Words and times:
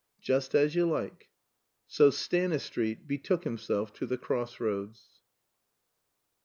"Just 0.19 0.55
as 0.55 0.73
you 0.73 0.87
like." 0.89 1.29
So 1.85 2.09
Stanistreet 2.09 3.07
betook 3.07 3.43
himself 3.43 3.93
to 3.99 4.07
"The 4.07 4.17
Cross 4.17 4.59
Roads." 4.59 5.19